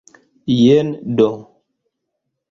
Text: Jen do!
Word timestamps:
Jen 0.59 0.89
do! 1.17 1.27